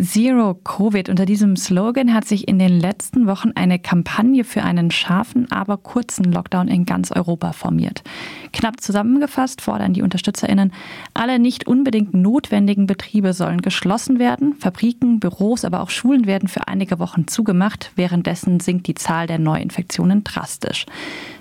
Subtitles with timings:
[0.00, 1.08] Zero Covid.
[1.08, 5.76] Unter diesem Slogan hat sich in den letzten Wochen eine Kampagne für einen scharfen, aber
[5.76, 8.04] kurzen Lockdown in ganz Europa formiert.
[8.52, 10.72] Knapp zusammengefasst fordern die UnterstützerInnen,
[11.14, 16.68] alle nicht unbedingt notwendigen Betriebe sollen geschlossen werden, Fabriken, Büros, aber auch Schulen werden für
[16.68, 17.90] einige Wochen zugemacht.
[17.96, 20.86] Währenddessen sinkt die Zahl der Neuinfektionen drastisch.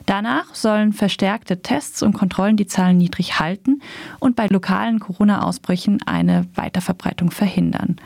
[0.08, 3.82] Danach sollen verstärkte Tests und Kontrollen die Zahlen niedrig halten
[4.20, 7.98] und bei lokalen Corona-Ausbrüchen eine Weiterverbreitung verhindern.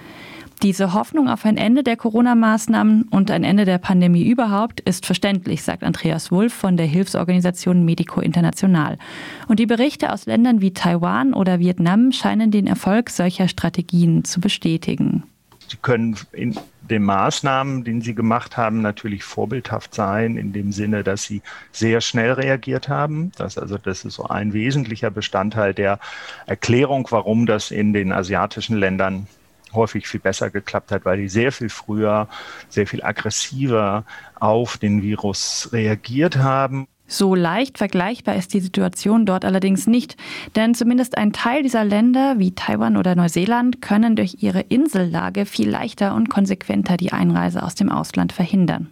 [0.64, 5.64] Diese Hoffnung auf ein Ende der Corona-Maßnahmen und ein Ende der Pandemie überhaupt ist verständlich,
[5.64, 9.00] sagt Andreas Wulff von der Hilfsorganisation Medico International.
[9.48, 14.40] Und die Berichte aus Ländern wie Taiwan oder Vietnam scheinen den Erfolg solcher Strategien zu
[14.40, 15.24] bestätigen.
[15.68, 21.04] Sie können in den Maßnahmen, die Sie gemacht haben, natürlich vorbildhaft sein, in dem Sinne,
[21.04, 21.42] dass Sie
[21.72, 23.32] sehr schnell reagiert haben.
[23.36, 26.00] Das, also, das ist so ein wesentlicher Bestandteil der
[26.46, 29.26] Erklärung, warum das in den asiatischen Ländern
[29.74, 32.28] häufig viel besser geklappt hat, weil die sehr viel früher,
[32.70, 34.06] sehr viel aggressiver
[34.40, 36.88] auf den Virus reagiert haben.
[37.12, 40.16] So leicht vergleichbar ist die Situation dort allerdings nicht,
[40.56, 45.70] denn zumindest ein Teil dieser Länder wie Taiwan oder Neuseeland können durch ihre Insellage viel
[45.70, 48.92] leichter und konsequenter die Einreise aus dem Ausland verhindern.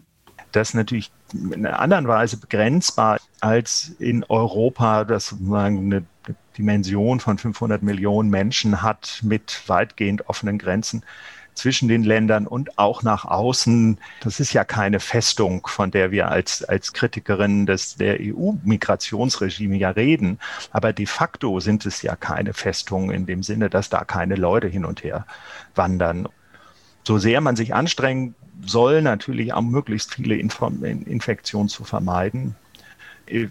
[0.52, 6.04] Das ist natürlich in einer anderen Weise begrenzbar als in Europa, das eine
[6.58, 11.04] Dimension von 500 Millionen Menschen hat mit weitgehend offenen Grenzen
[11.60, 13.98] zwischen den Ländern und auch nach außen.
[14.22, 19.90] Das ist ja keine Festung, von der wir als, als Kritikerinnen des, der EU-Migrationsregime ja
[19.90, 20.40] reden.
[20.72, 24.68] Aber de facto sind es ja keine Festungen in dem Sinne, dass da keine Leute
[24.68, 25.26] hin und her
[25.76, 26.28] wandern.
[27.04, 32.56] So sehr man sich anstrengen soll, natürlich auch möglichst viele Infektionen zu vermeiden,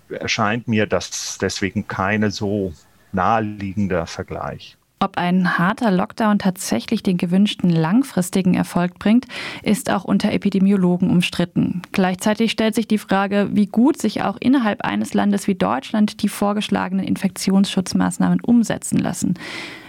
[0.09, 2.73] erscheint mir das deswegen keine so
[3.13, 4.77] naheliegender Vergleich.
[5.01, 9.27] Ob ein harter Lockdown tatsächlich den gewünschten langfristigen Erfolg bringt,
[9.63, 11.83] ist auch unter Epidemiologen umstritten.
[11.93, 16.29] Gleichzeitig stellt sich die Frage, wie gut sich auch innerhalb eines Landes wie Deutschland die
[16.29, 19.35] vorgeschlagenen Infektionsschutzmaßnahmen umsetzen lassen.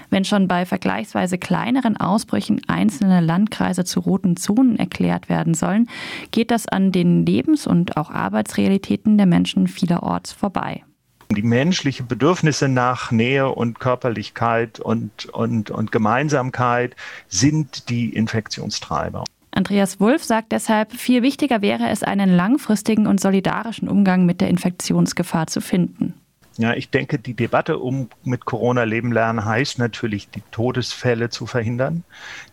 [0.09, 5.87] Wenn schon bei vergleichsweise kleineren Ausbrüchen einzelne Landkreise zu roten Zonen erklärt werden sollen,
[6.31, 10.83] geht das an den Lebens- und auch Arbeitsrealitäten der Menschen vielerorts vorbei.
[11.31, 16.95] Die menschlichen Bedürfnisse nach Nähe und Körperlichkeit und, und, und Gemeinsamkeit
[17.27, 19.25] sind die Infektionstreiber.
[19.51, 24.47] Andreas Wulff sagt deshalb, viel wichtiger wäre es, einen langfristigen und solidarischen Umgang mit der
[24.47, 26.15] Infektionsgefahr zu finden.
[26.59, 31.45] Ja, ich denke, die Debatte um mit Corona leben lernen heißt natürlich, die Todesfälle zu
[31.45, 32.03] verhindern,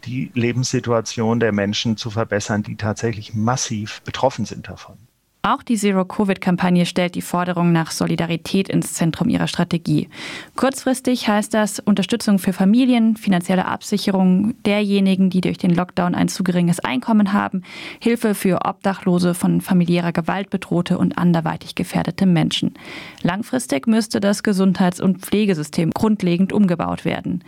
[0.04, 4.96] die Lebenssituation der Menschen zu verbessern, die tatsächlich massiv betroffen sind davon.
[5.46, 10.08] Auch die Zero-Covid-Kampagne stellt die Forderung nach Solidarität ins Zentrum ihrer Strategie.
[10.56, 16.42] Kurzfristig heißt das Unterstützung für Familien, finanzielle Absicherung derjenigen, die durch den Lockdown ein zu
[16.42, 17.62] geringes Einkommen haben,
[18.00, 22.74] Hilfe für Obdachlose, von familiärer Gewalt bedrohte und anderweitig gefährdete Menschen.
[23.22, 27.44] Langfristig müsste das Gesundheits- und Pflegesystem grundlegend umgebaut werden.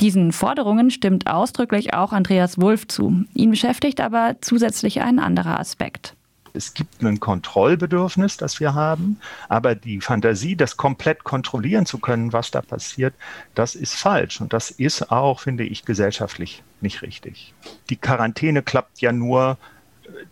[0.00, 3.24] Diesen Forderungen stimmt ausdrücklich auch Andreas Wulff zu.
[3.34, 6.14] Ihn beschäftigt aber zusätzlich ein anderer Aspekt.
[6.54, 9.18] Es gibt ein Kontrollbedürfnis, das wir haben,
[9.48, 13.14] aber die Fantasie, das komplett kontrollieren zu können, was da passiert,
[13.54, 14.40] das ist falsch.
[14.40, 17.54] Und das ist auch, finde ich, gesellschaftlich nicht richtig.
[17.90, 19.56] Die Quarantäne klappt ja nur,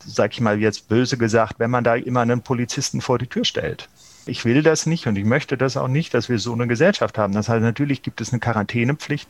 [0.04, 3.44] sag ich mal jetzt böse gesagt, wenn man da immer einen Polizisten vor die Tür
[3.44, 3.88] stellt.
[4.26, 7.16] Ich will das nicht und ich möchte das auch nicht, dass wir so eine Gesellschaft
[7.16, 7.32] haben.
[7.32, 9.28] Das heißt, natürlich gibt es eine Quarantänepflicht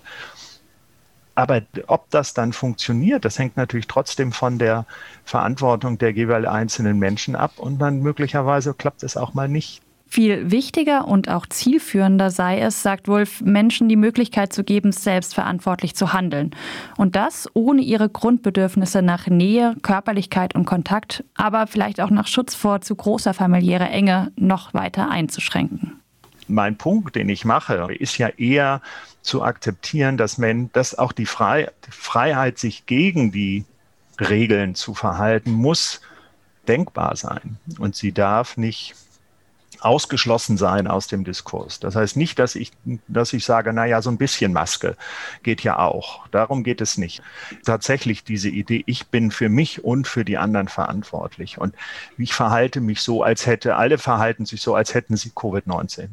[1.41, 4.85] aber ob das dann funktioniert, das hängt natürlich trotzdem von der
[5.25, 9.81] Verantwortung der jeweils einzelnen Menschen ab und dann möglicherweise klappt es auch mal nicht.
[10.07, 15.95] Viel wichtiger und auch zielführender sei es, sagt Wolf, Menschen die Möglichkeit zu geben, selbstverantwortlich
[15.95, 16.51] zu handeln.
[16.97, 22.57] Und das ohne ihre Grundbedürfnisse nach Nähe, Körperlichkeit und Kontakt, aber vielleicht auch nach Schutz
[22.57, 26.00] vor zu großer familiärer Enge noch weiter einzuschränken
[26.51, 28.83] mein Punkt, den ich mache, ist ja eher
[29.23, 33.65] zu akzeptieren, dass, man, dass auch die Freiheit, sich gegen die
[34.19, 36.01] Regeln zu verhalten, muss
[36.69, 37.59] denkbar sein.
[37.79, 38.95] Und sie darf nicht
[39.81, 41.81] ausgeschlossen sein aus dem Diskurs.
[41.81, 42.73] Das heißt nicht, dass ich,
[43.09, 44.97] dass ich sage, na ja, so ein bisschen Maske
[45.43, 46.29] geht ja auch.
[46.29, 47.23] Darum geht es nicht.
[47.65, 51.59] Tatsächlich diese Idee, ich bin für mich und für die anderen verantwortlich.
[51.59, 51.75] Und
[52.19, 56.09] ich verhalte mich so, als hätte, alle verhalten sich so, als hätten sie Covid-19.